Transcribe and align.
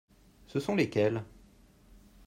Ce 0.47 0.59
sont 0.59 0.73
lesquels? 0.75 1.23